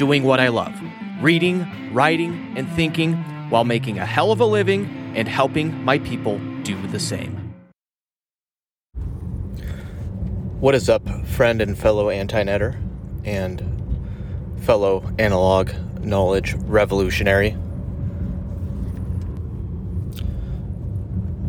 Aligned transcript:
doing 0.00 0.24
what 0.24 0.40
I 0.40 0.48
love 0.48 0.72
reading, 1.20 1.92
writing, 1.92 2.54
and 2.56 2.66
thinking 2.70 3.12
while 3.50 3.64
making 3.64 3.98
a 3.98 4.06
hell 4.06 4.32
of 4.32 4.40
a 4.40 4.46
living 4.46 5.12
and 5.14 5.28
helping 5.28 5.84
my 5.84 5.98
people 5.98 6.38
do 6.62 6.86
the 6.86 6.98
same. 6.98 7.36
What 10.58 10.74
is 10.74 10.88
up, 10.88 11.06
friend 11.26 11.60
and 11.60 11.76
fellow 11.76 12.08
anti 12.08 12.42
netter 12.42 12.80
and 13.26 13.62
fellow 14.62 15.04
analog 15.18 15.70
knowledge 16.00 16.54
revolutionary? 16.54 17.50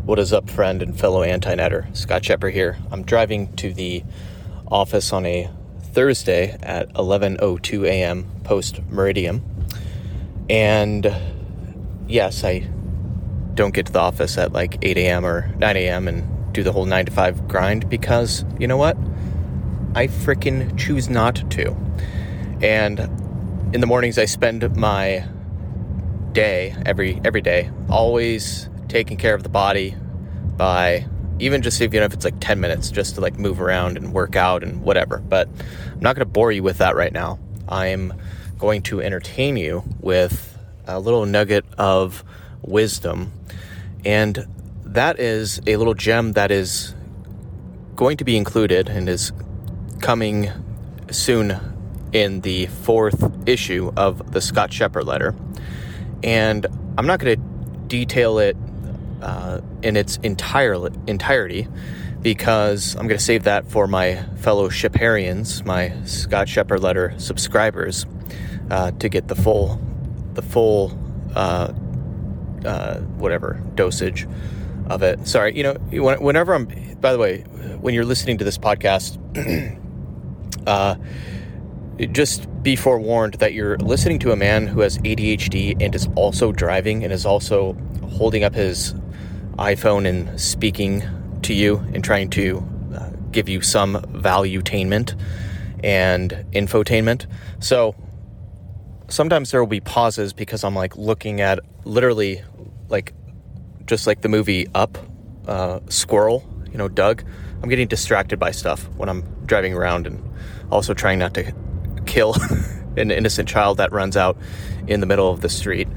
What 0.04 0.20
is 0.20 0.34
up, 0.34 0.50
friend 0.50 0.82
and 0.82 1.00
fellow 1.00 1.24
anti 1.24 1.56
netter? 1.56 1.96
Scott 1.96 2.24
Scheper 2.24 2.52
here. 2.52 2.78
I'm 2.92 3.04
driving 3.04 3.56
to 3.56 3.72
the 3.72 4.04
office 4.68 5.14
on 5.14 5.26
a 5.26 5.50
Thursday 5.94 6.58
at 6.62 6.92
11:02 6.94 7.86
a.m. 7.88 8.30
post 8.44 8.82
meridium. 8.90 9.42
And 10.50 11.16
yes, 12.08 12.44
I 12.44 12.68
don't 13.54 13.74
get 13.74 13.88
to 13.88 13.92
the 13.92 14.00
office 14.00 14.38
at 14.38 14.54
like 14.54 14.78
8 14.82 14.98
a.m. 14.98 15.26
or 15.26 15.54
9 15.58 15.78
a.m. 15.78 16.08
and 16.08 16.54
do 16.54 16.64
the 16.64 16.72
whole 16.72 16.86
9 16.86 17.06
to 17.06 17.12
5 17.12 17.48
grind 17.48 17.90
because 17.90 18.46
you 18.60 18.68
know 18.68 18.78
what? 18.78 18.98
I 19.96 20.08
freaking 20.08 20.78
choose 20.78 21.10
not 21.10 21.50
to. 21.52 21.76
And 22.62 23.00
in 23.74 23.82
the 23.82 23.88
mornings 23.88 24.18
I 24.18 24.26
spend 24.26 24.76
my 24.76 25.26
day 26.32 26.76
every 26.86 27.20
every 27.26 27.42
day 27.42 27.70
always 27.90 28.70
taking 28.88 29.18
care 29.18 29.34
of 29.34 29.44
the 29.44 29.50
body 29.50 29.96
by 30.58 31.06
even 31.42 31.62
just 31.62 31.82
if 31.82 31.94
you 31.94 32.00
know 32.00 32.06
if 32.06 32.14
it's 32.14 32.26
like 32.26 32.40
10 32.40 32.60
minutes 32.60 32.92
just 32.92 33.16
to 33.16 33.22
like 33.22 33.38
move 33.38 33.60
around 33.60 33.98
and 33.98 34.14
work 34.14 34.36
out 34.36 34.64
and 34.64 34.82
whatever. 34.84 35.18
But 35.18 35.50
I'm 35.92 36.00
not 36.00 36.16
going 36.16 36.26
to 36.26 36.32
bore 36.32 36.52
you 36.52 36.64
with 36.64 36.78
that 36.78 36.96
right 36.96 37.12
now. 37.12 37.40
I'm 37.68 38.14
going 38.60 38.84
to 38.84 39.02
entertain 39.02 39.58
you 39.58 39.84
with 40.00 40.58
a 40.86 41.00
little 41.00 41.26
nugget 41.26 41.66
of 41.78 42.24
wisdom. 42.62 43.34
And 44.06 44.46
that 44.86 45.20
is 45.20 45.60
a 45.66 45.78
little 45.78 45.94
gem 45.94 46.34
that 46.34 46.52
is 46.52 46.94
going 47.96 48.18
to 48.18 48.24
be 48.24 48.38
included 48.38 48.90
and 48.90 49.10
is 49.10 49.32
coming 50.00 50.50
soon 51.12 51.60
in 52.14 52.42
the 52.42 52.68
fourth 52.68 53.48
issue 53.48 53.92
of 53.96 54.32
the 54.32 54.42
Scott 54.42 54.72
Scheper 54.72 55.06
letter. 55.06 55.36
And 56.24 56.66
I'm 56.98 57.08
not 57.08 57.20
going 57.20 57.36
to 57.36 57.88
detail 57.88 58.38
it 58.40 58.58
uh, 59.22 59.62
in 59.82 59.96
its 59.96 60.18
entire 60.18 60.88
entirety 61.08 61.68
because 62.22 62.96
I'm 62.96 63.08
going 63.08 63.18
to 63.18 63.24
save 63.24 63.44
that 63.44 63.70
for 63.70 63.88
my 63.88 64.16
fellow 64.38 64.70
Scheperians, 64.70 65.66
my 65.66 65.94
Scott 66.06 66.48
Scheper 66.48 66.80
letter 66.80 67.14
subscribers, 67.18 68.06
uh, 68.70 68.92
to 68.92 69.10
get 69.10 69.28
the 69.28 69.36
full, 69.36 69.82
the 70.34 70.42
full, 70.42 70.98
uh, 71.36 71.74
uh, 72.64 73.00
whatever 73.00 73.62
dosage 73.76 74.28
of 74.88 75.02
it. 75.02 75.28
Sorry, 75.28 75.56
you 75.56 75.64
know, 75.64 75.74
whenever 76.20 76.54
I'm. 76.54 76.68
By 77.02 77.14
the 77.14 77.18
way, 77.18 77.42
when 77.80 77.96
you're 77.96 78.06
listening 78.06 78.38
to 78.38 78.44
this 78.44 78.60
podcast, 78.60 79.18
uh, 80.68 80.96
just 82.12 82.48
be 82.62 82.76
forewarned 82.76 83.36
that 83.36 83.54
you're 83.54 83.78
listening 83.78 84.20
to 84.20 84.32
a 84.32 84.36
man 84.36 84.68
who 84.68 84.82
has 84.82 85.00
ADHD 85.00 85.82
and 85.82 85.96
is 85.96 86.08
also 86.16 86.52
driving 86.52 87.04
and 87.04 87.12
is 87.12 87.26
also 87.26 87.76
holding 88.12 88.44
up 88.44 88.54
his 88.54 88.94
iPhone 89.58 90.08
and 90.08 90.40
speaking 90.40 91.04
to 91.44 91.54
you 91.54 91.78
and 91.94 92.04
trying 92.04 92.30
to 92.32 92.64
uh, 92.96 93.10
give 93.32 93.50
you 93.50 93.62
some 93.62 93.96
valuetainment 93.96 95.20
and 95.84 96.32
infotainment. 96.54 97.26
So 97.60 97.96
sometimes 99.08 99.52
there 99.52 99.60
will 99.60 99.68
be 99.68 99.82
pauses 99.82 100.34
because 100.34 100.64
I'm 100.64 100.76
like 100.76 100.96
looking 100.98 101.42
at 101.42 101.60
literally 101.86 102.44
like 102.90 103.14
just 103.86 104.08
like 104.08 104.22
the 104.22 104.30
movie 104.30 104.68
Up, 104.74 104.98
uh, 105.48 105.80
Squirrel, 105.90 106.48
you 106.72 106.78
know, 106.78 106.88
Dug. 106.88 107.24
I'm 107.62 107.70
getting 107.70 107.88
distracted 107.88 108.40
by 108.40 108.52
stuff 108.52 108.88
when 108.96 109.10
I'm 109.10 109.22
driving 109.46 109.74
around 109.74 110.08
and 110.08 110.24
also 110.72 110.94
trying 110.94 111.20
not 111.20 111.34
to 111.36 111.54
kill 112.06 112.36
an 112.98 113.12
innocent 113.12 113.48
child 113.48 113.78
that 113.78 113.92
runs 113.92 114.18
out 114.18 114.38
in 114.88 115.00
the 115.00 115.06
middle 115.06 115.30
of 115.30 115.42
the 115.42 115.50
street. 115.50 115.88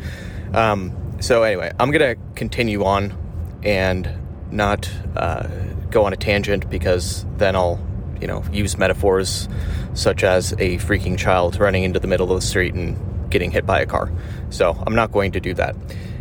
Um, 0.52 0.92
so 1.20 1.42
anyway, 1.42 1.72
I'm 1.78 1.90
gonna 1.90 2.16
continue 2.34 2.84
on 2.84 3.16
and 3.64 4.08
not 4.50 4.90
uh, 5.16 5.48
go 5.90 6.04
on 6.04 6.12
a 6.12 6.16
tangent 6.16 6.68
because 6.70 7.24
then 7.36 7.56
I'll, 7.56 7.84
you 8.20 8.26
know, 8.26 8.44
use 8.52 8.78
metaphors 8.78 9.48
such 9.94 10.22
as 10.24 10.52
a 10.54 10.76
freaking 10.78 11.18
child 11.18 11.58
running 11.58 11.84
into 11.84 11.98
the 11.98 12.06
middle 12.06 12.30
of 12.30 12.40
the 12.40 12.46
street 12.46 12.74
and 12.74 13.30
getting 13.30 13.50
hit 13.50 13.66
by 13.66 13.80
a 13.80 13.86
car. 13.86 14.12
So 14.50 14.76
I'm 14.86 14.94
not 14.94 15.12
going 15.12 15.32
to 15.32 15.40
do 15.40 15.54
that. 15.54 15.74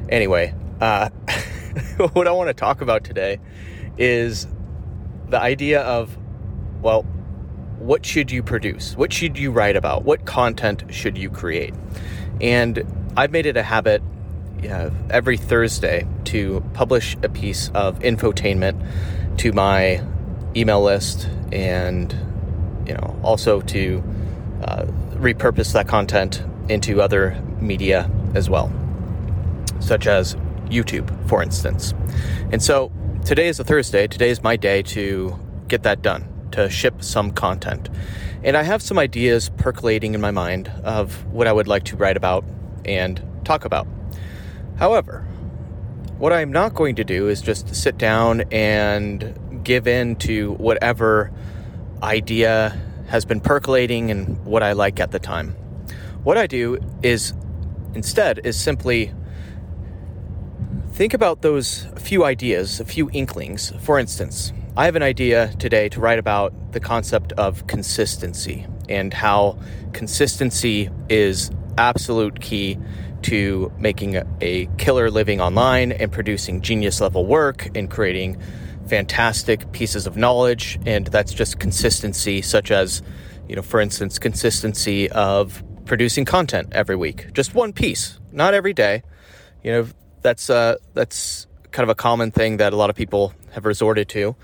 Anyway, 0.09 0.53
uh, 0.79 1.09
what 2.13 2.27
I 2.27 2.31
want 2.31 2.49
to 2.49 2.53
talk 2.53 2.81
about 2.81 3.03
today 3.03 3.39
is 3.97 4.47
the 5.29 5.39
idea 5.39 5.81
of, 5.81 6.17
well, 6.81 7.03
what 7.79 8.05
should 8.05 8.31
you 8.31 8.43
produce? 8.43 8.95
What 8.95 9.11
should 9.11 9.37
you 9.37 9.51
write 9.51 9.75
about? 9.75 10.03
What 10.03 10.25
content 10.25 10.83
should 10.89 11.17
you 11.17 11.29
create? 11.29 11.73
And 12.39 13.11
I've 13.17 13.31
made 13.31 13.45
it 13.45 13.57
a 13.57 13.63
habit 13.63 14.01
uh, 14.69 14.90
every 15.09 15.38
Thursday 15.38 16.07
to 16.25 16.63
publish 16.74 17.16
a 17.24 17.29
piece 17.29 17.69
of 17.69 18.00
infotainment 18.00 18.79
to 19.38 19.51
my 19.51 20.03
email 20.56 20.84
list 20.84 21.28
and 21.51 22.13
you 22.88 22.94
know 22.94 23.19
also 23.24 23.62
to 23.62 24.03
uh, 24.63 24.85
repurpose 25.16 25.74
that 25.74 25.88
content 25.88 26.44
into 26.69 27.01
other 27.01 27.40
media 27.59 28.09
as 28.35 28.50
well 28.50 28.72
such 29.79 30.07
as 30.07 30.35
youtube 30.68 31.09
for 31.28 31.41
instance. 31.41 31.94
And 32.51 32.62
so 32.62 32.91
today 33.25 33.47
is 33.47 33.59
a 33.59 33.63
thursday. 33.63 34.07
Today 34.07 34.30
is 34.30 34.44
my 34.44 34.56
day 34.56 34.81
to 34.84 35.38
get 35.68 35.84
that 35.84 36.01
done 36.01 36.28
to 36.51 36.69
ship 36.69 37.03
some 37.03 37.31
content. 37.31 37.90
And 38.44 38.56
i 38.57 38.63
have 38.63 38.81
some 38.81 39.00
ideas 39.00 39.50
percolating 39.57 40.13
in 40.13 40.22
my 40.22 40.31
mind 40.31 40.69
of 40.84 41.25
what 41.25 41.47
i 41.47 41.53
would 41.53 41.68
like 41.68 41.84
to 41.85 41.95
write 41.95 42.18
about 42.18 42.44
and 42.85 43.22
talk 43.45 43.66
about 43.66 43.88
However, 44.78 45.25
what 46.17 46.34
I'm 46.34 46.51
not 46.51 46.73
going 46.73 46.95
to 46.95 47.03
do 47.03 47.28
is 47.28 47.41
just 47.41 47.75
sit 47.75 47.97
down 47.97 48.44
and 48.51 49.63
give 49.63 49.88
in 49.88 50.16
to 50.17 50.53
whatever 50.53 51.31
idea 52.01 52.79
has 53.07 53.25
been 53.25 53.39
percolating 53.39 54.09
and 54.12 54.44
what 54.45 54.63
I 54.63 54.73
like 54.73 55.00
at 55.00 55.12
the 55.12 55.19
time. 55.19 55.56
What 56.23 56.38
I 56.38 56.47
do 56.47 56.79
is 57.01 57.33
instead 57.94 58.45
is 58.45 58.59
simply 58.59 59.13
think 60.94 61.13
about 61.13 61.41
those 61.41 61.88
few 61.97 62.23
ideas, 62.23 62.79
a 62.79 62.85
few 62.85 63.09
inklings. 63.12 63.73
For 63.81 64.00
instance, 64.00 64.53
I 64.75 64.85
have 64.85 64.95
an 64.95 65.03
idea 65.03 65.53
today 65.59 65.89
to 65.89 66.00
write 66.00 66.19
about 66.19 66.72
the 66.72 66.79
concept 66.79 67.33
of 67.33 67.67
consistency 67.67 68.66
and 68.89 69.13
how 69.13 69.59
consistency 69.92 70.89
is 71.09 71.51
absolute 71.77 72.39
key 72.42 72.77
to 73.23 73.71
making 73.77 74.21
a 74.41 74.67
killer 74.77 75.09
living 75.09 75.41
online 75.41 75.91
and 75.91 76.11
producing 76.11 76.61
genius 76.61 77.01
level 77.01 77.25
work 77.25 77.69
and 77.75 77.89
creating 77.89 78.39
fantastic 78.87 79.71
pieces 79.71 80.05
of 80.07 80.17
knowledge. 80.17 80.79
And 80.85 81.07
that's 81.07 81.33
just 81.33 81.59
consistency, 81.59 82.41
such 82.41 82.71
as, 82.71 83.01
you 83.47 83.55
know, 83.55 83.61
for 83.61 83.79
instance, 83.79 84.19
consistency 84.19 85.09
of 85.09 85.63
producing 85.85 86.25
content 86.25 86.69
every 86.71 86.95
week, 86.95 87.33
just 87.33 87.53
one 87.53 87.73
piece, 87.73 88.19
not 88.31 88.53
every 88.53 88.73
day. 88.73 89.03
You 89.63 89.71
know, 89.71 89.87
that's 90.21 90.49
uh, 90.49 90.75
that's 90.93 91.47
kind 91.71 91.83
of 91.83 91.89
a 91.89 91.95
common 91.95 92.31
thing 92.31 92.57
that 92.57 92.73
a 92.73 92.75
lot 92.75 92.89
of 92.89 92.95
people 92.95 93.33
have 93.51 93.65
resorted 93.65 94.09
to 94.09 94.35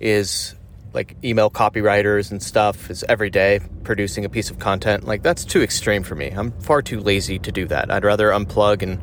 is 0.00 0.54
like 0.94 1.16
email 1.24 1.50
copywriters 1.50 2.30
and 2.30 2.42
stuff 2.42 2.90
is 2.90 3.04
every 3.08 3.30
day 3.30 3.60
producing 3.82 4.24
a 4.24 4.28
piece 4.28 4.50
of 4.50 4.58
content 4.58 5.04
like 5.04 5.22
that's 5.22 5.44
too 5.44 5.62
extreme 5.62 6.02
for 6.02 6.14
me 6.14 6.28
i'm 6.28 6.52
far 6.60 6.80
too 6.80 7.00
lazy 7.00 7.38
to 7.38 7.52
do 7.52 7.66
that 7.66 7.90
i'd 7.90 8.04
rather 8.04 8.28
unplug 8.30 8.82
and 8.82 9.00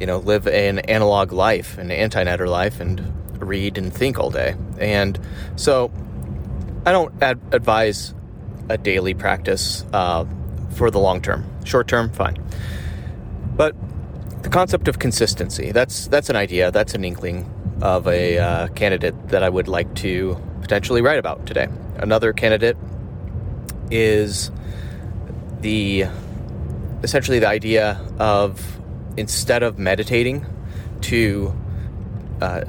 you 0.00 0.06
know 0.06 0.18
live 0.18 0.46
an 0.46 0.78
analog 0.80 1.32
life 1.32 1.76
an 1.78 1.90
anti-netter 1.90 2.48
life 2.48 2.80
and 2.80 3.12
read 3.40 3.76
and 3.76 3.92
think 3.92 4.18
all 4.18 4.30
day 4.30 4.54
and 4.78 5.18
so 5.56 5.90
i 6.86 6.92
don't 6.92 7.12
ad- 7.22 7.40
advise 7.52 8.14
a 8.68 8.78
daily 8.78 9.14
practice 9.14 9.84
uh, 9.92 10.24
for 10.70 10.90
the 10.90 10.98
long 10.98 11.20
term. 11.20 11.44
Short 11.64 11.88
term, 11.88 12.10
fine. 12.10 12.36
But 13.56 13.74
the 14.42 14.48
concept 14.48 14.88
of 14.88 14.98
consistency, 14.98 15.72
that's, 15.72 16.08
that's 16.08 16.30
an 16.30 16.36
idea, 16.36 16.70
that's 16.70 16.94
an 16.94 17.04
inkling 17.04 17.50
of 17.82 18.06
a 18.06 18.38
uh, 18.38 18.68
candidate 18.68 19.28
that 19.28 19.42
I 19.42 19.48
would 19.48 19.68
like 19.68 19.94
to 19.96 20.40
potentially 20.64 21.02
write 21.02 21.18
about 21.18 21.46
today. 21.46 21.68
Another 21.98 22.32
candidate 22.32 22.76
is 23.90 24.50
the 25.60 26.06
essentially 27.02 27.38
the 27.38 27.48
idea 27.48 28.00
of 28.18 28.80
instead 29.18 29.62
of 29.62 29.78
meditating 29.78 30.44
to 31.02 31.54
uh, 32.40 32.64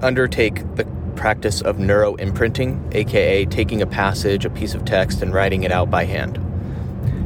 undertake 0.00 0.76
the 0.76 0.84
practice 1.16 1.60
of 1.60 1.80
neuro 1.80 2.14
imprinting, 2.14 2.88
aka 2.92 3.44
taking 3.46 3.82
a 3.82 3.86
passage, 3.86 4.44
a 4.44 4.50
piece 4.50 4.72
of 4.72 4.84
text, 4.84 5.22
and 5.22 5.34
writing 5.34 5.64
it 5.64 5.72
out 5.72 5.90
by 5.90 6.04
hand. 6.04 6.36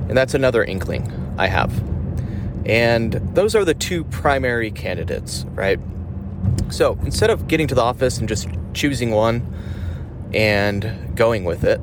And 0.08 0.17
that's 0.17 0.32
another 0.32 0.64
inkling 0.64 1.12
I 1.37 1.49
have. 1.49 1.70
And 2.64 3.12
those 3.12 3.55
are 3.55 3.64
the 3.64 3.75
two 3.75 4.05
primary 4.05 4.70
candidates, 4.70 5.44
right? 5.50 5.79
So 6.75 6.99
instead 7.03 7.31
of 7.31 7.47
getting 7.47 7.69
to 7.69 7.75
the 7.76 7.82
office 7.82 8.19
and 8.19 8.29
just 8.29 8.49
choosing 8.73 9.12
one 9.12 9.47
and 10.35 11.15
going 11.15 11.44
with 11.44 11.62
it, 11.62 11.76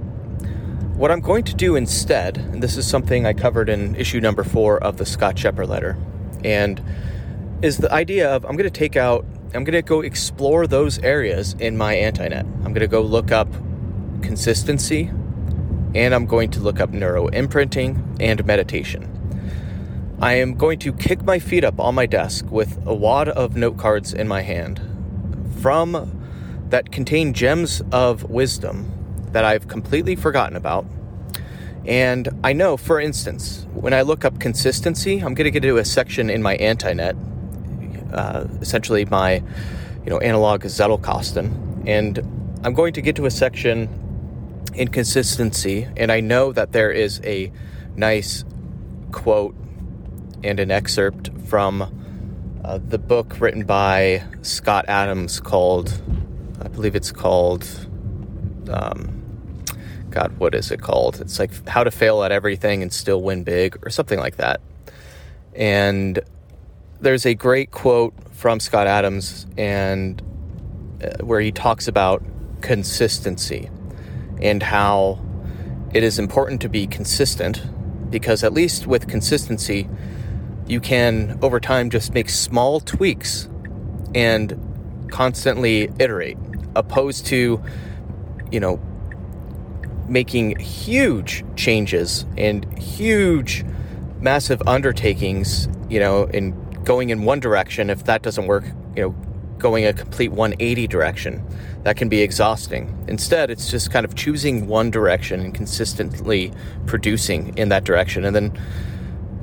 what 0.98 1.12
I'm 1.12 1.22
going 1.22 1.46
to 1.46 1.56
do 1.56 1.78
instead, 1.78 2.36
and 2.36 2.62
this 2.62 2.76
is 2.76 2.86
something 2.86 3.26
I 3.26 3.32
covered 3.32 3.70
in 3.70 3.96
issue 3.96 4.20
number 4.20 4.44
four 4.44 4.84
of 4.84 4.98
the 4.98 5.06
Scott 5.06 5.38
Scheper 5.38 5.66
letter, 5.66 5.96
and 6.44 6.84
is 7.62 7.78
the 7.78 7.90
idea 7.90 8.36
of 8.36 8.44
I'm 8.44 8.58
going 8.58 8.70
to 8.70 8.80
take 8.80 8.98
out, 8.98 9.26
I'm 9.56 9.64
going 9.64 9.72
to 9.72 9.82
go 9.82 10.02
explore 10.02 10.68
those 10.68 11.00
areas 11.00 11.56
in 11.58 11.78
my 11.78 11.96
AntiNet. 11.96 12.44
I'm 12.44 12.74
going 12.74 12.82
to 12.82 12.88
go 12.88 13.02
look 13.02 13.32
up 13.32 13.48
consistency, 14.22 15.10
and 15.96 16.14
I'm 16.14 16.26
going 16.26 16.52
to 16.52 16.60
look 16.60 16.82
up 16.82 16.90
neuro 16.90 17.30
imprinting 17.30 18.18
and 18.20 18.46
meditation. 18.46 19.21
I 20.22 20.34
am 20.34 20.54
going 20.54 20.78
to 20.80 20.94
kick 20.94 21.24
my 21.24 21.40
feet 21.40 21.64
up 21.64 21.80
on 21.80 21.96
my 21.96 22.06
desk 22.06 22.46
with 22.52 22.78
a 22.86 22.94
wad 22.94 23.28
of 23.28 23.56
note 23.56 23.78
cards 23.78 24.14
in 24.14 24.28
my 24.28 24.44
hand 24.44 24.80
from 25.62 26.22
that 26.70 26.92
contain 26.92 27.34
gems 27.34 27.82
of 27.92 28.30
wisdom 28.30 28.92
that 29.32 29.44
I've 29.44 29.68
completely 29.68 30.16
forgotten 30.16 30.56
about. 30.56 30.86
And 31.86 32.30
I 32.44 32.54
know, 32.54 32.78
for 32.78 33.00
instance, 33.00 33.66
when 33.74 33.96
I 33.96 34.04
look 34.04 34.24
up 34.24 34.40
consistency, 34.40 35.18
I'm 35.18 35.34
going 35.34 35.46
to 35.46 35.52
get 35.52 35.64
to 35.64 35.78
a 35.78 35.86
section 35.86 36.30
in 36.30 36.44
my 36.44 36.56
AntiNet, 36.56 38.14
uh, 38.14 38.46
essentially 38.62 39.06
my, 39.06 39.42
you 40.04 40.12
know, 40.12 40.20
analog 40.20 40.62
Zettelkasten, 40.66 41.88
and 41.88 42.20
I'm 42.64 42.76
going 42.76 42.94
to 42.94 43.02
get 43.02 43.16
to 43.16 43.26
a 43.26 43.32
section 43.32 43.90
in 44.76 44.90
consistency, 44.90 45.88
and 45.98 46.12
I 46.12 46.20
know 46.20 46.52
that 46.52 46.74
there 46.74 46.92
is 46.92 47.22
a 47.24 47.52
nice 47.96 48.46
quote 49.12 49.56
and 50.44 50.60
an 50.60 50.72
excerpt 50.72 51.30
from 51.48 51.82
uh, 52.64 52.80
the 52.88 52.98
book 52.98 53.40
written 53.40 53.64
by 53.66 54.24
Scott 54.42 54.86
Adams 54.88 55.40
called, 55.40 56.02
I 56.62 56.68
believe 56.68 56.96
it's 56.96 57.12
called, 57.12 57.68
um, 58.70 59.22
God, 60.10 60.38
what 60.38 60.54
is 60.54 60.72
it 60.72 60.82
called? 60.82 61.22
It's 61.22 61.40
like 61.40 61.68
How 61.68 61.84
to 61.84 61.92
Fail 61.92 62.24
at 62.24 62.32
Everything 62.32 62.82
and 62.84 62.92
Still 62.92 63.22
Win 63.22 63.44
Big 63.44 63.78
or 63.86 63.90
something 63.90 64.20
like 64.20 64.38
that. 64.38 64.62
And 65.56 66.20
there's 67.00 67.26
a 67.26 67.34
great 67.34 67.72
quote 67.72 68.14
from 68.32 68.60
Scott 68.60 68.88
Adams 68.88 69.48
and 69.58 70.22
uh, 71.04 71.24
where 71.24 71.42
he 71.42 71.52
talks 71.52 71.88
about 71.88 72.24
consistency 72.62 73.70
and 74.42 74.62
how 74.62 75.20
it 75.94 76.04
is 76.04 76.20
important 76.20 76.62
to 76.62 76.70
be 76.70 76.88
consistent 76.88 77.62
because 78.12 78.44
at 78.44 78.54
least 78.54 78.88
with 78.88 79.08
consistency 79.08 79.90
you 80.68 80.80
can 80.80 81.38
over 81.42 81.60
time 81.60 81.90
just 81.90 82.14
make 82.14 82.30
small 82.30 82.80
tweaks 82.80 83.50
and 84.14 84.58
constantly 85.12 85.90
iterate 86.00 86.38
opposed 86.76 87.26
to 87.26 87.62
you 88.52 88.60
know 88.60 88.80
making 90.08 90.60
huge 90.60 91.44
changes 91.56 92.26
and 92.38 92.66
huge 92.78 93.64
massive 94.20 94.62
undertakings 94.68 95.68
you 95.90 96.00
know 96.00 96.26
in 96.26 96.52
going 96.84 97.10
in 97.10 97.24
one 97.24 97.40
direction. 97.40 97.90
If 97.90 98.06
that 98.06 98.22
doesn't 98.22 98.48
work 98.48 98.66
you 98.96 99.04
know 99.04 99.10
going 99.58 99.86
a 99.86 99.94
complete 99.94 100.32
180 100.32 100.88
direction 100.88 101.46
that 101.84 101.96
can 101.96 102.10
be 102.10 102.22
exhausting. 102.22 103.06
Instead 103.08 103.50
it's 103.50 103.70
just 103.70 103.92
kind 103.92 104.06
of 104.06 104.16
choosing 104.16 104.68
one 104.68 104.90
direction 104.90 105.40
and 105.40 105.54
consistently 105.54 106.52
producing 106.88 107.56
in 107.58 107.70
that 107.70 107.84
direction. 107.84 108.26
And 108.26 108.36
then 108.36 108.60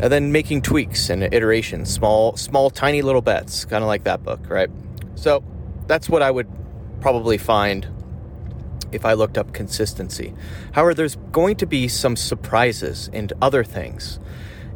and 0.00 0.12
then 0.12 0.32
making 0.32 0.62
tweaks 0.62 1.10
and 1.10 1.22
iterations, 1.22 1.92
small, 1.92 2.36
small, 2.36 2.70
tiny 2.70 3.02
little 3.02 3.22
bets, 3.22 3.64
kind 3.64 3.82
of 3.82 3.88
like 3.88 4.04
that 4.04 4.22
book, 4.22 4.48
right? 4.48 4.70
So 5.14 5.42
that's 5.86 6.08
what 6.08 6.22
I 6.22 6.30
would 6.30 6.48
probably 7.00 7.38
find 7.38 7.86
if 8.92 9.04
I 9.04 9.14
looked 9.14 9.36
up 9.36 9.52
consistency. 9.52 10.34
However, 10.72 10.94
there's 10.94 11.16
going 11.32 11.56
to 11.56 11.66
be 11.66 11.88
some 11.88 12.16
surprises 12.16 13.10
and 13.12 13.32
other 13.42 13.64
things. 13.64 14.18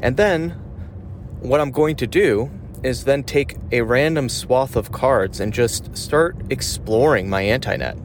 And 0.01 0.17
then 0.17 0.51
what 1.41 1.61
I'm 1.61 1.71
going 1.71 1.97
to 1.97 2.07
do 2.07 2.51
is 2.83 3.05
then 3.05 3.23
take 3.23 3.57
a 3.71 3.83
random 3.83 4.29
swath 4.29 4.75
of 4.75 4.91
cards 4.91 5.39
and 5.41 5.53
just 5.53 5.97
start 5.97 6.37
exploring 6.51 7.31
my 7.31 7.45
AntiNet 7.45 8.01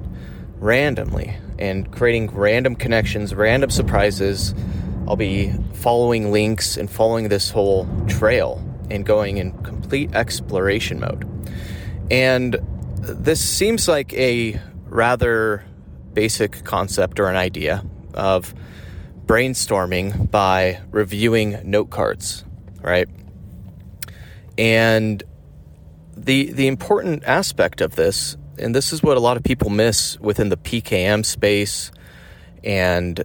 randomly 0.59 1.35
and 1.59 1.91
creating 1.91 2.27
random 2.27 2.75
connections, 2.75 3.33
random 3.33 3.69
surprises 3.69 4.53
I'll 5.07 5.15
be 5.15 5.53
following 5.73 6.31
links 6.31 6.75
and 6.75 6.91
following 6.91 7.29
this 7.29 7.49
whole 7.49 7.87
trail 8.07 8.61
and 8.91 9.05
going 9.05 9.37
in 9.37 9.51
complete 9.63 10.13
exploration 10.13 10.99
mode. 10.99 11.25
And 12.11 12.57
this 13.01 13.43
seems 13.43 13.87
like 13.87 14.13
a 14.13 14.59
rather 14.85 15.63
basic 16.13 16.63
concept 16.65 17.19
or 17.19 17.29
an 17.29 17.37
idea 17.37 17.85
of 18.13 18.53
brainstorming 19.25 20.29
by 20.29 20.81
reviewing 20.91 21.59
note 21.63 21.89
cards, 21.89 22.43
right? 22.81 23.07
And 24.57 25.23
the 26.15 26.51
the 26.51 26.67
important 26.67 27.23
aspect 27.25 27.79
of 27.79 27.95
this, 27.95 28.35
and 28.57 28.75
this 28.75 28.91
is 28.91 29.03
what 29.03 29.15
a 29.15 29.19
lot 29.19 29.37
of 29.37 29.43
people 29.43 29.69
miss 29.69 30.19
within 30.19 30.49
the 30.49 30.57
PKM 30.57 31.23
space 31.23 31.91
and 32.63 33.23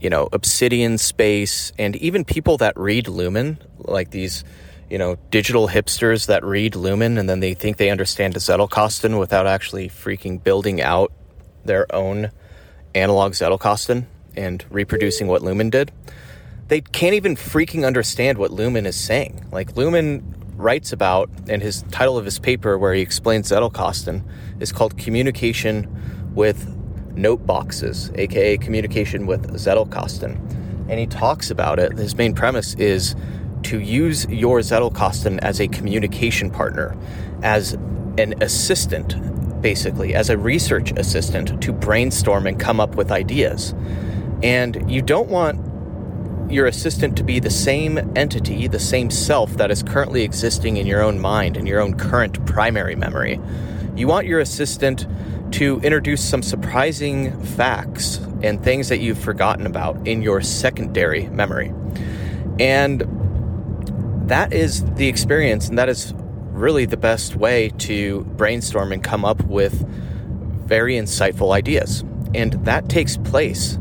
you 0.00 0.10
know, 0.10 0.28
Obsidian 0.32 0.98
Space, 0.98 1.72
and 1.78 1.96
even 1.96 2.24
people 2.24 2.56
that 2.58 2.76
read 2.76 3.06
Luhmann, 3.06 3.58
like 3.78 4.10
these, 4.10 4.44
you 4.88 4.98
know, 4.98 5.16
digital 5.30 5.68
hipsters 5.68 6.26
that 6.26 6.44
read 6.44 6.74
Luhmann 6.74 7.18
and 7.18 7.28
then 7.28 7.40
they 7.40 7.54
think 7.54 7.76
they 7.76 7.90
understand 7.90 8.34
Zettelkasten 8.34 9.18
without 9.18 9.46
actually 9.46 9.88
freaking 9.88 10.42
building 10.42 10.80
out 10.80 11.12
their 11.64 11.92
own 11.94 12.30
analog 12.94 13.32
Zettelkasten 13.32 14.06
and 14.36 14.64
reproducing 14.70 15.26
what 15.26 15.42
Luhmann 15.42 15.70
did. 15.70 15.92
They 16.68 16.80
can't 16.80 17.14
even 17.14 17.34
freaking 17.34 17.86
understand 17.86 18.38
what 18.38 18.50
Luhmann 18.50 18.86
is 18.86 18.96
saying. 18.96 19.46
Like 19.50 19.74
Luhmann 19.74 20.22
writes 20.56 20.92
about, 20.92 21.30
and 21.48 21.62
his 21.62 21.82
title 21.90 22.18
of 22.18 22.24
his 22.24 22.38
paper 22.38 22.78
where 22.78 22.92
he 22.92 23.00
explains 23.00 23.50
Zettelkasten 23.50 24.22
is 24.60 24.72
called 24.72 24.98
Communication 24.98 26.34
with 26.34 26.77
note 27.18 27.46
boxes, 27.46 28.10
aka 28.14 28.56
communication 28.58 29.26
with 29.26 29.52
Zettelkasten. 29.54 30.36
And 30.88 30.98
he 30.98 31.06
talks 31.06 31.50
about 31.50 31.78
it. 31.78 31.92
His 31.98 32.16
main 32.16 32.34
premise 32.34 32.74
is 32.74 33.14
to 33.64 33.80
use 33.80 34.26
your 34.28 34.60
Zettelkasten 34.60 35.38
as 35.40 35.60
a 35.60 35.68
communication 35.68 36.50
partner, 36.50 36.96
as 37.42 37.74
an 38.16 38.34
assistant, 38.40 39.60
basically, 39.60 40.14
as 40.14 40.30
a 40.30 40.38
research 40.38 40.92
assistant 40.92 41.60
to 41.62 41.72
brainstorm 41.72 42.46
and 42.46 42.58
come 42.58 42.80
up 42.80 42.94
with 42.94 43.10
ideas. 43.10 43.74
And 44.42 44.90
you 44.90 45.02
don't 45.02 45.28
want 45.28 45.60
your 46.50 46.66
assistant 46.66 47.16
to 47.16 47.24
be 47.24 47.40
the 47.40 47.50
same 47.50 47.98
entity, 48.16 48.68
the 48.68 48.78
same 48.78 49.10
self 49.10 49.52
that 49.54 49.70
is 49.70 49.82
currently 49.82 50.22
existing 50.22 50.78
in 50.78 50.86
your 50.86 51.02
own 51.02 51.20
mind, 51.20 51.56
in 51.56 51.66
your 51.66 51.80
own 51.80 51.94
current 51.94 52.44
primary 52.46 52.94
memory. 52.94 53.38
You 53.98 54.06
want 54.06 54.28
your 54.28 54.38
assistant 54.38 55.08
to 55.54 55.80
introduce 55.80 56.22
some 56.22 56.40
surprising 56.40 57.36
facts 57.42 58.18
and 58.44 58.62
things 58.62 58.90
that 58.90 58.98
you've 58.98 59.18
forgotten 59.18 59.66
about 59.66 60.06
in 60.06 60.22
your 60.22 60.40
secondary 60.40 61.26
memory. 61.30 61.72
And 62.60 63.02
that 64.28 64.52
is 64.52 64.84
the 64.94 65.08
experience, 65.08 65.68
and 65.68 65.76
that 65.78 65.88
is 65.88 66.14
really 66.52 66.84
the 66.84 66.96
best 66.96 67.34
way 67.34 67.70
to 67.78 68.22
brainstorm 68.36 68.92
and 68.92 69.02
come 69.02 69.24
up 69.24 69.42
with 69.46 69.84
very 70.64 70.94
insightful 70.94 71.52
ideas. 71.52 72.04
And 72.36 72.52
that 72.66 72.88
takes 72.88 73.16
place, 73.16 73.80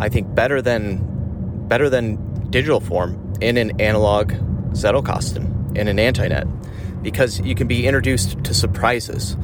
I 0.00 0.08
think, 0.08 0.34
better 0.34 0.62
than 0.62 1.68
better 1.68 1.90
than 1.90 2.48
digital 2.48 2.80
form 2.80 3.34
in 3.42 3.58
an 3.58 3.78
analog 3.78 4.32
Zettelkasten, 4.72 5.76
in 5.76 5.88
an 5.88 5.98
AntiNet, 5.98 6.61
because 7.02 7.40
you 7.40 7.54
can 7.54 7.66
be 7.66 7.86
introduced 7.86 8.42
to 8.44 8.54
surprises. 8.54 9.36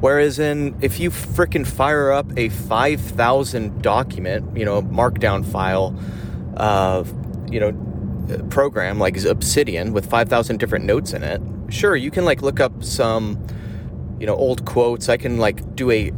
Whereas 0.00 0.38
in 0.38 0.76
if 0.82 1.00
you 1.00 1.10
freaking 1.10 1.66
fire 1.66 2.12
up 2.12 2.26
a 2.36 2.48
5,000 2.50 3.80
document, 3.80 4.56
you 4.56 4.64
know, 4.64 4.82
markdown 4.82 5.44
file, 5.44 5.98
uh, 6.56 7.04
you 7.50 7.60
know, 7.60 7.72
program 8.50 8.98
like 8.98 9.22
Obsidian 9.24 9.92
with 9.92 10.06
5,000 10.06 10.58
different 10.58 10.84
notes 10.84 11.12
in 11.12 11.22
it, 11.22 11.40
sure, 11.70 11.96
you 11.96 12.10
can 12.10 12.24
like 12.24 12.42
look 12.42 12.60
up 12.60 12.84
some, 12.84 13.46
you 14.18 14.26
know, 14.26 14.34
old 14.34 14.64
quotes. 14.66 15.08
I 15.08 15.16
can 15.16 15.38
like 15.38 15.74
do 15.74 15.90
a, 15.90 16.12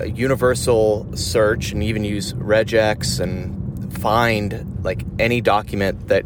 a 0.00 0.10
universal 0.10 1.08
search 1.16 1.72
and 1.72 1.82
even 1.82 2.04
use 2.04 2.34
regex 2.34 3.18
and 3.18 3.92
find 3.92 4.84
like 4.84 5.04
any 5.18 5.40
document 5.40 6.08
that 6.08 6.24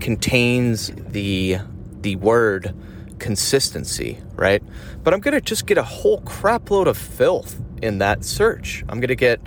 contains 0.00 0.90
the 0.96 1.58
the 2.00 2.16
word 2.16 2.74
consistency, 3.18 4.18
right? 4.34 4.62
But 5.02 5.14
I'm 5.14 5.20
going 5.20 5.34
to 5.34 5.40
just 5.40 5.66
get 5.66 5.78
a 5.78 5.82
whole 5.82 6.20
crapload 6.22 6.86
of 6.86 6.96
filth 6.96 7.60
in 7.82 7.98
that 7.98 8.24
search. 8.24 8.84
I'm 8.88 9.00
going 9.00 9.08
to 9.08 9.16
get 9.16 9.40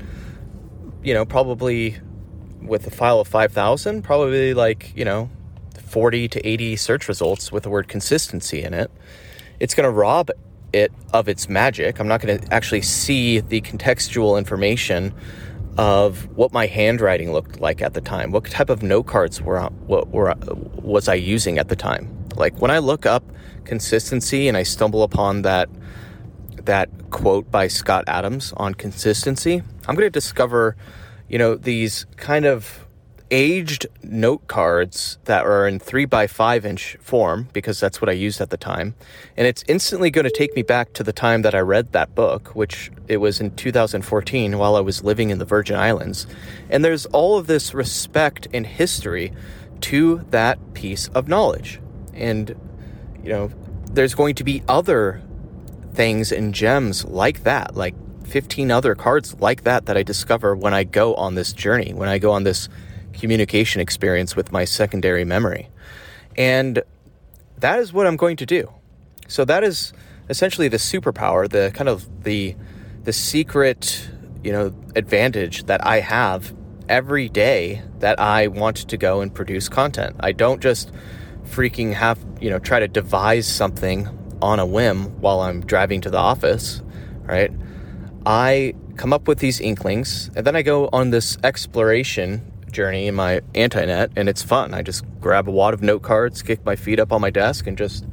you 1.04 1.14
know, 1.14 1.26
probably 1.26 1.98
with 2.62 2.86
a 2.88 2.92
file 2.92 3.20
of 3.20 3.28
5,000, 3.28 4.04
probably 4.04 4.54
like, 4.54 4.94
you 4.96 5.06
know, 5.06 5.30
40 5.88 6.28
to 6.30 6.48
80 6.48 6.76
search 6.76 7.08
results 7.08 7.52
with 7.52 7.64
the 7.64 7.70
word 7.70 7.88
consistency 7.88 8.62
in 8.62 8.74
it. 8.74 8.92
It's 9.60 9.74
going 9.74 9.86
to 9.86 9.92
rob 9.92 10.30
it 10.74 10.92
of 11.12 11.28
its 11.28 11.50
magic. 11.50 12.00
I'm 12.00 12.08
not 12.08 12.22
going 12.22 12.40
to 12.40 12.54
actually 12.54 12.82
see 12.82 13.40
the 13.40 13.62
contextual 13.62 14.38
information 14.38 15.14
of 15.78 16.28
what 16.36 16.54
my 16.54 16.68
handwriting 16.68 17.32
looked 17.34 17.60
like 17.60 17.82
at 17.82 17.94
the 17.94 18.02
time. 18.02 18.32
What 18.32 18.46
type 18.46 18.70
of 18.70 18.84
note 18.84 19.08
cards 19.08 19.42
were, 19.42 19.62
what 19.62 20.10
were 20.10 20.34
was 20.76 21.08
I 21.08 21.16
using 21.16 21.58
at 21.58 21.70
the 21.70 21.76
time? 21.76 22.28
Like 22.36 22.62
when 22.62 22.72
I 22.72 22.78
look 22.78 23.06
up 23.06 23.24
consistency 23.66 24.48
and 24.48 24.58
I 24.58 24.64
stumble 24.64 25.04
upon 25.04 25.44
that 25.44 25.70
that 26.66 26.90
quote 27.10 27.50
by 27.50 27.68
Scott 27.68 28.04
Adams 28.08 28.54
on 28.58 28.76
consistency, 28.76 29.64
I'm 29.88 29.96
going 29.96 30.06
to 30.06 30.12
discover, 30.12 30.76
you 31.28 31.38
know, 31.38 31.56
these 31.56 32.06
kind 32.18 32.46
of 32.46 32.88
aged 33.32 33.88
note 34.04 34.46
cards 34.48 35.18
that 35.24 35.46
are 35.46 35.66
in 35.66 35.80
three 35.80 36.04
by 36.04 36.28
five 36.28 36.66
inch 36.66 36.98
form 37.00 37.48
because 37.54 37.80
that's 37.80 38.02
what 38.02 38.10
I 38.10 38.14
used 38.14 38.42
at 38.42 38.50
the 38.50 38.58
time. 38.58 38.94
And 39.38 39.48
it's 39.48 39.64
instantly 39.68 40.12
going 40.12 40.26
to 40.26 40.32
take 40.32 40.54
me 40.56 40.62
back 40.62 40.94
to 40.94 41.04
the 41.04 41.14
time 41.14 41.42
that 41.44 41.56
I 41.56 41.60
read 41.60 41.94
that 41.94 42.14
book, 42.14 42.50
which 42.50 42.92
it 43.08 43.18
was 43.18 43.40
in 43.40 43.56
2014 43.56 44.58
while 44.58 44.76
I 44.76 44.82
was 44.82 45.04
living 45.04 45.30
in 45.30 45.40
the 45.40 45.46
Virgin 45.46 45.78
Islands. 45.78 46.28
And 46.70 46.84
there's 46.84 47.06
all 47.08 47.38
of 47.38 47.48
this 47.48 47.74
respect 47.74 48.48
and 48.54 48.68
history 48.68 49.32
to 49.82 50.26
that 50.30 50.74
piece 50.74 51.08
of 51.10 51.28
knowledge. 51.30 51.82
And, 52.14 52.56
you 53.24 53.30
know, 53.30 53.52
there's 53.92 54.16
going 54.16 54.36
to 54.36 54.44
be 54.44 54.64
other 54.68 55.22
things 55.94 56.32
and 56.32 56.54
gems 56.54 57.06
like 57.06 57.44
that, 57.44 57.76
like 57.76 57.96
15 58.26 58.72
other 58.72 58.96
cards 58.96 59.36
like 59.40 59.64
that 59.64 59.86
that 59.88 59.98
I 59.98 60.04
discover 60.04 60.56
when 60.56 60.74
I 60.74 60.84
go 60.84 61.16
on 61.16 61.36
this 61.36 61.54
journey, 61.54 61.94
when 61.94 62.08
I 62.10 62.18
go 62.18 62.32
on 62.32 62.44
this 62.44 62.70
communication 63.14 63.82
experience 63.82 64.36
with 64.36 64.52
my 64.52 64.66
secondary 64.66 65.26
memory. 65.26 65.70
And 66.38 66.82
that 67.58 67.80
is 67.80 67.92
what 67.92 68.08
I'm 68.08 68.16
going 68.16 68.38
to 68.38 68.46
do. 68.46 68.72
So 69.28 69.46
that 69.46 69.64
is 69.64 69.94
essentially 70.30 70.68
the 70.68 70.78
superpower, 70.78 71.50
the 71.50 71.72
kind 71.74 71.90
of 71.90 72.24
the 72.24 72.56
the 73.04 73.14
secret, 73.14 74.10
you 74.44 74.52
know, 74.52 74.74
advantage 74.96 75.64
that 75.66 75.86
I 75.86 76.00
have 76.00 76.54
every 76.88 77.30
day 77.30 77.82
that 78.00 78.20
I 78.20 78.48
want 78.48 78.78
to 78.90 78.98
go 78.98 79.22
and 79.22 79.34
produce 79.34 79.70
content. 79.70 80.16
I 80.20 80.32
don't 80.32 80.62
just 80.62 80.92
freaking 81.46 81.94
have, 81.94 82.20
you 82.40 82.50
know, 82.50 82.60
try 82.60 82.80
to 82.80 82.88
devise 82.88 83.48
something 83.48 84.08
on 84.42 84.60
a 84.60 84.66
whim 84.66 85.20
while 85.22 85.42
I'm 85.42 85.62
driving 85.62 86.02
to 86.02 86.10
the 86.10 86.18
office, 86.18 86.82
right? 87.24 87.52
I 88.26 88.74
come 88.98 89.14
up 89.14 89.28
with 89.28 89.40
these 89.40 89.60
inklings 89.60 90.30
and 90.36 90.46
then 90.46 90.56
I 90.56 90.62
go 90.62 90.90
on 90.94 91.10
this 91.10 91.38
exploration 91.44 92.52
journey 92.72 93.08
in 93.08 93.16
my 93.16 93.42
AntiNet 93.54 94.12
and 94.16 94.30
it's 94.30 94.42
fun. 94.42 94.74
I 94.74 94.82
just 94.82 95.04
grab 95.20 95.48
a 95.48 95.52
wad 95.52 95.74
of 95.74 95.82
note 95.82 96.02
cards, 96.04 96.42
kick 96.42 96.64
my 96.66 96.76
feet 96.76 97.00
up 97.00 97.12
on 97.12 97.22
my 97.22 97.30
desk 97.30 97.68
and 97.68 97.78
just, 97.78 98.06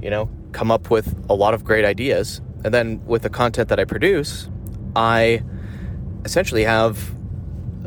you 0.00 0.10
know, 0.10 0.28
come 0.52 0.70
up 0.70 0.90
with 0.90 1.14
a 1.28 1.34
lot 1.34 1.54
of 1.54 1.64
great 1.64 1.84
ideas. 1.84 2.40
And 2.64 2.74
then 2.74 3.04
with 3.06 3.22
the 3.22 3.30
content 3.30 3.68
that 3.68 3.78
I 3.78 3.84
produce, 3.84 4.48
I 4.96 5.42
essentially 6.24 6.64
have 6.64 7.14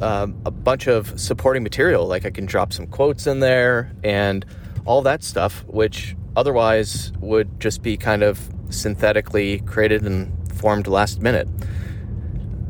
um, 0.01 0.35
a 0.45 0.51
bunch 0.51 0.87
of 0.87 1.19
supporting 1.19 1.63
material. 1.63 2.07
Like 2.07 2.25
I 2.25 2.29
can 2.29 2.45
drop 2.45 2.73
some 2.73 2.87
quotes 2.87 3.27
in 3.27 3.39
there 3.39 3.91
and 4.03 4.45
all 4.85 5.01
that 5.03 5.23
stuff, 5.23 5.63
which 5.67 6.15
otherwise 6.35 7.11
would 7.19 7.59
just 7.59 7.81
be 7.81 7.97
kind 7.97 8.23
of 8.23 8.49
synthetically 8.69 9.59
created 9.59 10.03
and 10.03 10.31
formed 10.53 10.87
last 10.87 11.21
minute. 11.21 11.47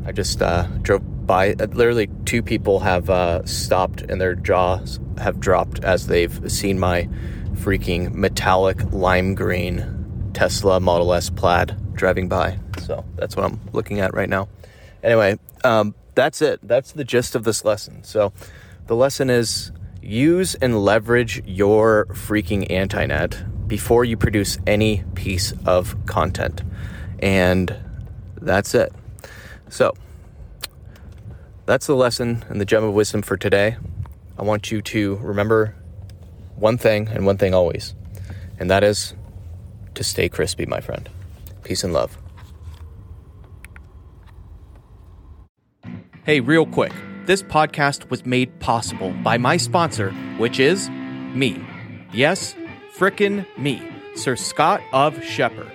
I 0.06 0.12
just 0.12 0.42
uh, 0.42 0.64
drove 0.82 1.26
by. 1.26 1.52
Uh, 1.52 1.66
literally, 1.72 2.08
two 2.24 2.42
people 2.42 2.80
have 2.80 3.08
uh, 3.08 3.44
stopped 3.46 4.02
and 4.02 4.20
their 4.20 4.34
jaws 4.34 5.00
have 5.18 5.40
dropped 5.40 5.82
as 5.82 6.06
they've 6.06 6.50
seen 6.50 6.78
my 6.78 7.08
freaking 7.54 8.12
metallic 8.12 8.92
lime 8.92 9.34
green 9.34 10.30
Tesla 10.34 10.80
Model 10.80 11.14
S 11.14 11.30
plaid 11.30 11.76
driving 11.94 12.28
by. 12.28 12.58
So 12.82 13.04
that's 13.16 13.36
what 13.36 13.46
I'm 13.46 13.60
looking 13.72 14.00
at 14.00 14.12
right 14.12 14.28
now. 14.28 14.48
Anyway, 15.02 15.38
um, 15.62 15.94
that's 16.14 16.42
it. 16.42 16.60
That's 16.62 16.92
the 16.92 17.04
gist 17.04 17.34
of 17.34 17.44
this 17.44 17.64
lesson. 17.64 18.04
So 18.04 18.32
the 18.86 18.96
lesson 18.96 19.30
is 19.30 19.72
use 20.04 20.54
and 20.56 20.84
leverage 20.84 21.42
your 21.46 22.06
freaking 22.06 22.68
AntiNet 22.70 23.66
before 23.66 24.04
you 24.04 24.16
produce 24.16 24.58
any 24.66 25.04
piece 25.14 25.52
of 25.64 25.96
content. 26.06 26.62
And 27.18 27.74
that's 28.40 28.74
it. 28.74 28.92
So, 29.68 29.94
that's 31.66 31.86
the 31.86 31.96
lesson 31.96 32.44
and 32.48 32.60
the 32.60 32.64
gem 32.64 32.84
of 32.84 32.94
wisdom 32.94 33.22
for 33.22 33.36
today. 33.36 33.76
I 34.38 34.42
want 34.42 34.70
you 34.70 34.82
to 34.82 35.16
remember 35.16 35.74
one 36.56 36.76
thing 36.76 37.08
and 37.08 37.24
one 37.24 37.38
thing 37.38 37.54
always, 37.54 37.94
and 38.58 38.70
that 38.70 38.84
is 38.84 39.14
to 39.94 40.04
stay 40.04 40.28
crispy, 40.28 40.66
my 40.66 40.80
friend. 40.80 41.08
Peace 41.62 41.82
and 41.82 41.92
love. 41.92 42.18
Hey, 46.24 46.40
real 46.40 46.66
quick. 46.66 46.92
This 47.26 47.42
podcast 47.42 48.10
was 48.10 48.26
made 48.26 48.60
possible 48.60 49.10
by 49.22 49.38
my 49.38 49.56
sponsor, 49.56 50.10
which 50.36 50.60
is 50.60 50.90
me. 50.90 51.64
Yes, 52.12 52.54
frickin' 52.98 53.46
me, 53.56 53.82
Sir 54.14 54.36
Scott 54.36 54.82
of 54.92 55.14
Scheper. 55.14 55.70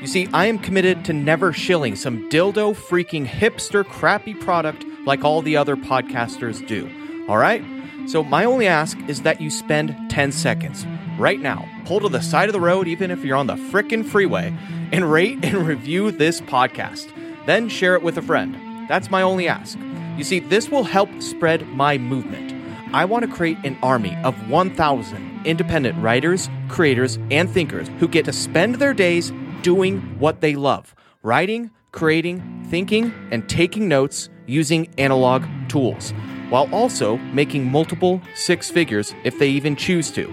You 0.00 0.06
see, 0.06 0.30
I 0.32 0.46
am 0.46 0.58
committed 0.58 1.04
to 1.04 1.12
never 1.12 1.52
shilling 1.52 1.94
some 1.94 2.30
dildo 2.30 2.74
freaking 2.74 3.26
hipster 3.26 3.84
crappy 3.84 4.32
product 4.32 4.82
like 5.04 5.24
all 5.24 5.42
the 5.42 5.58
other 5.58 5.76
podcasters 5.76 6.66
do. 6.66 6.90
All 7.28 7.36
right? 7.36 7.62
So, 8.06 8.24
my 8.24 8.46
only 8.46 8.66
ask 8.66 8.96
is 9.06 9.22
that 9.22 9.42
you 9.42 9.50
spend 9.50 9.94
10 10.08 10.32
seconds 10.32 10.86
right 11.18 11.38
now, 11.38 11.68
pull 11.84 12.00
to 12.00 12.08
the 12.08 12.22
side 12.22 12.48
of 12.48 12.54
the 12.54 12.60
road, 12.60 12.88
even 12.88 13.10
if 13.10 13.22
you're 13.22 13.36
on 13.36 13.46
the 13.46 13.56
frickin' 13.56 14.06
freeway, 14.06 14.56
and 14.90 15.12
rate 15.12 15.44
and 15.44 15.66
review 15.66 16.10
this 16.10 16.40
podcast. 16.40 17.12
Then 17.44 17.68
share 17.68 17.94
it 17.94 18.02
with 18.02 18.16
a 18.16 18.22
friend. 18.22 18.88
That's 18.88 19.10
my 19.10 19.20
only 19.20 19.48
ask. 19.48 19.78
You 20.16 20.24
see, 20.24 20.38
this 20.38 20.70
will 20.70 20.84
help 20.84 21.10
spread 21.20 21.66
my 21.68 21.98
movement. 21.98 22.52
I 22.94 23.04
want 23.04 23.24
to 23.24 23.30
create 23.30 23.58
an 23.64 23.76
army 23.82 24.16
of 24.22 24.48
1,000 24.48 25.42
independent 25.44 26.00
writers, 26.00 26.48
creators, 26.68 27.18
and 27.30 27.50
thinkers 27.50 27.88
who 27.98 28.06
get 28.06 28.24
to 28.26 28.32
spend 28.32 28.76
their 28.76 28.94
days 28.94 29.32
doing 29.62 30.00
what 30.18 30.40
they 30.40 30.54
love 30.54 30.94
writing, 31.22 31.70
creating, 31.90 32.66
thinking, 32.68 33.12
and 33.30 33.48
taking 33.48 33.88
notes 33.88 34.28
using 34.46 34.86
analog 34.98 35.42
tools, 35.68 36.12
while 36.50 36.68
also 36.72 37.16
making 37.32 37.70
multiple 37.70 38.20
six 38.34 38.70
figures 38.70 39.14
if 39.24 39.38
they 39.38 39.48
even 39.48 39.74
choose 39.74 40.10
to. 40.10 40.32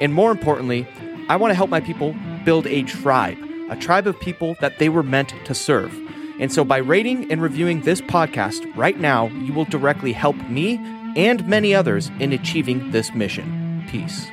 And 0.00 0.12
more 0.12 0.30
importantly, 0.30 0.86
I 1.28 1.36
want 1.36 1.50
to 1.50 1.54
help 1.54 1.70
my 1.70 1.80
people 1.80 2.14
build 2.44 2.66
a 2.66 2.82
tribe, 2.82 3.38
a 3.70 3.76
tribe 3.76 4.06
of 4.06 4.20
people 4.20 4.54
that 4.60 4.78
they 4.78 4.88
were 4.88 5.02
meant 5.02 5.32
to 5.46 5.54
serve. 5.54 5.98
And 6.38 6.52
so, 6.52 6.64
by 6.64 6.78
rating 6.78 7.30
and 7.30 7.42
reviewing 7.42 7.82
this 7.82 8.00
podcast 8.00 8.64
right 8.76 8.98
now, 8.98 9.26
you 9.28 9.52
will 9.52 9.64
directly 9.64 10.12
help 10.12 10.36
me 10.48 10.76
and 11.16 11.46
many 11.46 11.74
others 11.74 12.10
in 12.20 12.32
achieving 12.32 12.90
this 12.92 13.12
mission. 13.14 13.84
Peace. 13.88 14.28